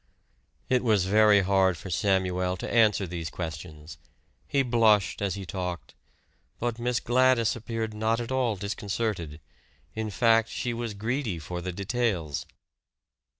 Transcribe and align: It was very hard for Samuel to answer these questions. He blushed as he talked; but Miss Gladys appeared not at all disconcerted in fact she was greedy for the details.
It 0.67 0.83
was 0.83 1.05
very 1.05 1.41
hard 1.41 1.77
for 1.77 1.91
Samuel 1.91 2.57
to 2.57 2.73
answer 2.73 3.05
these 3.05 3.29
questions. 3.29 3.99
He 4.47 4.63
blushed 4.63 5.21
as 5.21 5.35
he 5.35 5.45
talked; 5.45 5.93
but 6.57 6.79
Miss 6.79 6.99
Gladys 6.99 7.55
appeared 7.55 7.93
not 7.93 8.19
at 8.19 8.31
all 8.31 8.55
disconcerted 8.55 9.39
in 9.93 10.09
fact 10.09 10.49
she 10.49 10.73
was 10.73 10.95
greedy 10.95 11.37
for 11.37 11.61
the 11.61 11.71
details. 11.71 12.47